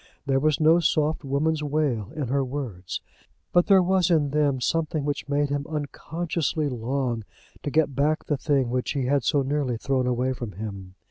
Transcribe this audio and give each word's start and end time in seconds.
There 0.25 0.39
was 0.39 0.59
no 0.59 0.79
soft 0.79 1.23
woman's 1.23 1.61
wail 1.61 2.11
in 2.15 2.29
her 2.29 2.43
words. 2.43 3.01
But 3.53 3.67
there 3.67 3.83
was 3.83 4.09
in 4.09 4.31
them 4.31 4.59
something 4.59 5.05
which 5.05 5.29
made 5.29 5.49
him 5.51 5.67
unconsciously 5.69 6.67
long 6.69 7.23
to 7.61 7.69
get 7.69 7.93
back 7.93 8.23
the 8.25 8.35
thing 8.35 8.71
which 8.71 8.93
he 8.93 9.05
had 9.05 9.23
so 9.23 9.43
nearly 9.43 9.77
thrown 9.77 10.07
away 10.07 10.33
from 10.33 10.53
him. 10.53 10.95